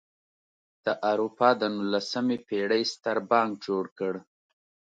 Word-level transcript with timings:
د 0.85 0.87
اروپا 1.11 1.49
د 1.61 1.63
نولسمې 1.77 2.37
پېړۍ 2.47 2.83
ستر 2.93 3.17
بانک 3.31 3.51
جوړ 3.65 3.85
کړ. 3.97 4.13